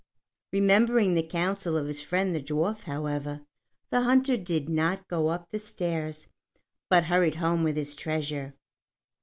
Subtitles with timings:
[0.51, 3.45] Remembering the counsel of his friend the dwarf, however,
[3.91, 6.25] the hunter did not go up the stairs,
[6.89, 8.55] but hurried home with his treasure.